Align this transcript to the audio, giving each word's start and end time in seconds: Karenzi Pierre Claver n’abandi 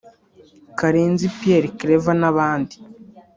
Karenzi 0.79 1.27
Pierre 1.37 1.69
Claver 1.79 2.15
n’abandi 2.21 2.75